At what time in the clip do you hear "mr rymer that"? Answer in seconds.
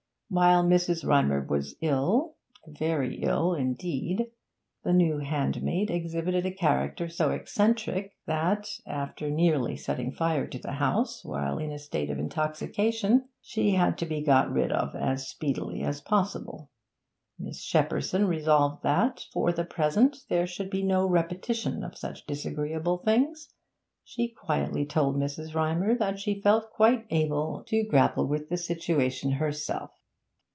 25.17-26.19